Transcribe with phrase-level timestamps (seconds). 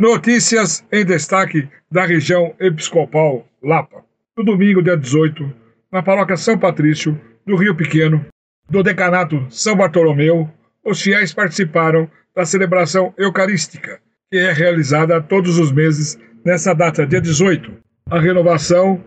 [0.00, 4.02] Notícias em destaque da região episcopal Lapa.
[4.34, 5.52] No domingo, dia 18,
[5.92, 8.24] na paróquia São Patrício, do Rio Pequeno,
[8.70, 10.48] do decanato São Bartolomeu,
[10.82, 14.00] os fiéis participaram da celebração eucarística,
[14.30, 17.70] que é realizada todos os meses nessa data, dia 18,
[18.10, 19.04] a renovação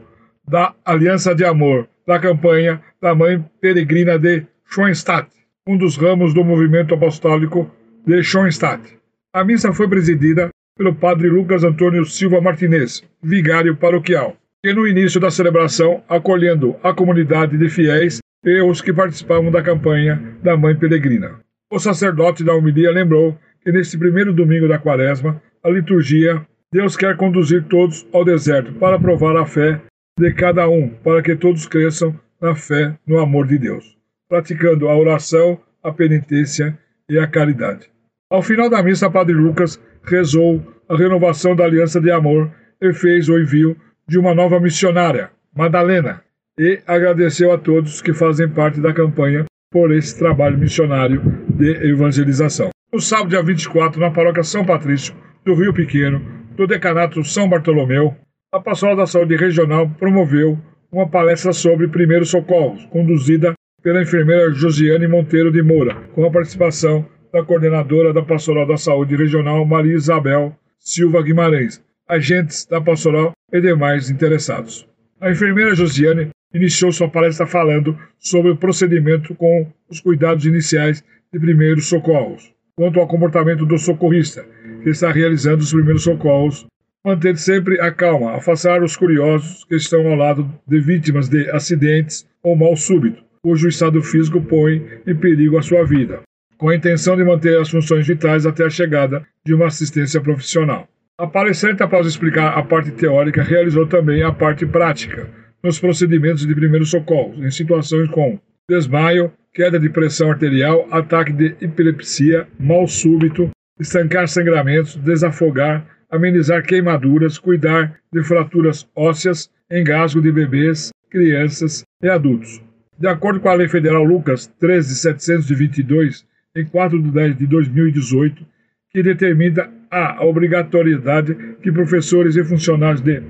[0.48, 5.28] da Aliança de Amor, da campanha da Mãe Peregrina de Schoenstatt,
[5.66, 7.68] um dos ramos do movimento apostólico
[8.06, 9.00] de Schoenstatt.
[9.34, 15.20] A missa foi presidida pelo padre Lucas Antônio Silva Martinez, vigário paroquial, que no início
[15.20, 20.76] da celebração, acolhendo a comunidade de fiéis e os que participavam da campanha da Mãe
[20.76, 21.40] Peregrina.
[21.72, 27.16] O sacerdote da homilia lembrou que neste primeiro domingo da quaresma, a liturgia, Deus quer
[27.16, 29.80] conduzir todos ao deserto para provar a fé
[30.20, 34.98] de cada um, para que todos cresçam na fé, no amor de Deus, praticando a
[34.98, 37.93] oração, a penitência e a caridade.
[38.34, 42.50] Ao final da missa, Padre Lucas rezou a renovação da aliança de amor
[42.82, 46.24] e fez o envio de uma nova missionária, Madalena,
[46.58, 52.72] e agradeceu a todos que fazem parte da campanha por esse trabalho missionário de evangelização.
[52.92, 55.14] No sábado, dia 24, na paróquia São Patrício,
[55.46, 56.20] do Rio Pequeno,
[56.56, 58.16] do decanato São Bartolomeu,
[58.52, 60.58] a Pastoral da Saúde Regional promoveu
[60.92, 67.06] uma palestra sobre primeiros socorros, conduzida pela enfermeira Josiane Monteiro de Moura, com a participação
[67.34, 73.60] da coordenadora da Pastoral da Saúde Regional, Maria Isabel Silva Guimarães, agentes da pastoral e
[73.60, 74.88] demais interessados.
[75.20, 81.40] A enfermeira Josiane iniciou sua palestra falando sobre o procedimento com os cuidados iniciais de
[81.40, 84.46] primeiros socorros, quanto ao comportamento do socorrista,
[84.84, 86.68] que está realizando os primeiros socorros,
[87.04, 92.28] manter sempre a calma, afastar os curiosos que estão ao lado de vítimas de acidentes
[92.44, 96.22] ou mal súbito, cujo estado físico põe em perigo a sua vida
[96.58, 100.88] com a intenção de manter as funções vitais até a chegada de uma assistência profissional.
[101.18, 105.30] A palestrante, após explicar a parte teórica, realizou também a parte prática,
[105.64, 111.56] nos procedimentos de primeiros socorros, em situações com desmaio, queda de pressão arterial, ataque de
[111.62, 120.90] epilepsia, mal súbito, estancar sangramentos, desafogar, amenizar queimaduras, cuidar de fraturas ósseas, engasgo de bebês,
[121.10, 122.62] crianças e adultos.
[122.98, 128.46] De acordo com a Lei Federal Lucas 13722, em 4 de 10 de 2018,
[128.92, 133.22] que determina a obrigatoriedade que professores e funcionários de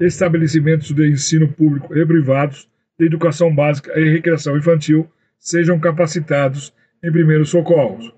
[0.00, 6.72] estabelecimentos de ensino público e privados de educação básica e recreação infantil sejam capacitados
[7.02, 8.12] em primeiros socorros.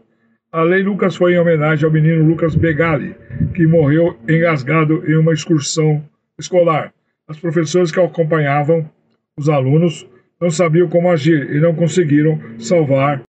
[0.52, 3.14] A Lei Lucas foi em homenagem ao menino Lucas Begali,
[3.54, 6.04] que morreu engasgado em uma excursão
[6.38, 6.92] escolar.
[7.26, 8.88] As professoras que acompanhavam
[9.36, 10.06] os alunos
[10.41, 13.22] não sabiam como agir e não conseguiram salvar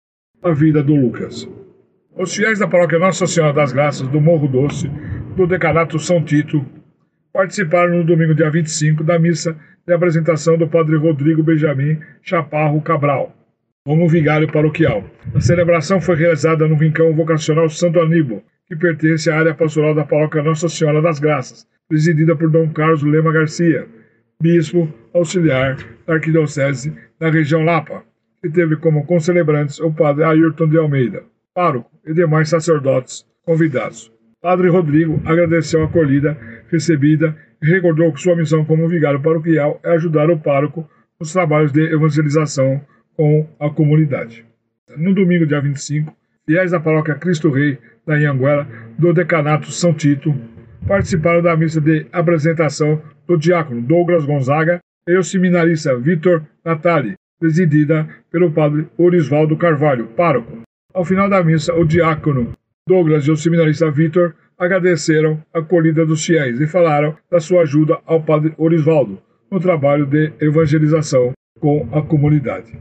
[0.46, 1.50] a vida do Lucas.
[2.16, 4.88] Os fiéis da paróquia Nossa Senhora das Graças do Morro Doce,
[5.36, 6.64] do Decanato São Tito,
[7.34, 9.58] participaram no domingo, dia 25, da missa
[9.88, 13.36] de apresentação do Padre Rodrigo Benjamin Chaparro Cabral,
[13.88, 15.04] como vigário paroquial.
[15.34, 20.06] A celebração foi realizada no Rincão Vocacional Santo Aníbal, que pertence à área pastoral da
[20.06, 23.88] paróquia Nossa Senhora das Graças, presidida por Dom Carlos Lema Garcia,
[24.40, 25.76] bispo auxiliar
[26.06, 28.04] da Arquidiocese da região Lapa
[28.46, 34.12] e teve como concelebrantes o padre Ayrton de Almeida, pároco e demais sacerdotes convidados.
[34.40, 36.38] Padre Rodrigo agradeceu a acolhida
[36.70, 40.88] recebida e recordou que sua missão como vigário paroquial é ajudar o pároco
[41.20, 42.80] nos trabalhos de evangelização
[43.18, 44.46] com a comunidade.
[44.96, 48.68] No domingo, dia 25, fiéis da paróquia Cristo Rei da Anhanguera,
[49.00, 50.36] do decanato São Tito,
[50.88, 58.08] participaram da missa de apresentação do diácono Douglas Gonzaga e o seminarista Vitor Natali, presidida
[58.32, 60.62] pelo padre Orisvaldo Carvalho, pároco.
[60.94, 62.54] Ao final da missa, o diácono
[62.88, 68.00] Douglas e o seminarista Vitor agradeceram a acolhida dos fiéis e falaram da sua ajuda
[68.06, 72.78] ao padre Orisvaldo no trabalho de evangelização com a comunidade.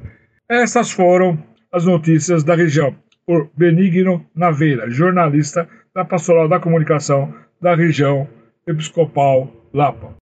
[0.48, 1.38] Essas foram
[1.72, 2.94] as notícias da região
[3.26, 8.28] por Benigno Naveira, jornalista da Pastoral da Comunicação da região
[8.66, 10.14] episcopal Lapa.